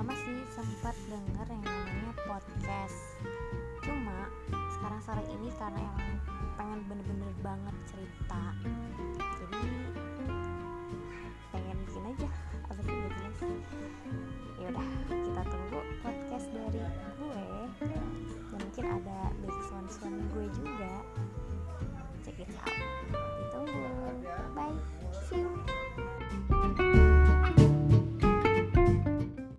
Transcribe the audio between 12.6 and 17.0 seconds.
apa sih bikinnya sih. Yaudah kita tunggu podcast dari